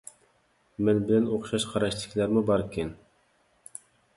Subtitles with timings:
[0.87, 2.91] مەن بىلەن ئوخشاش قاراشتىكىلەرمۇ باركەن.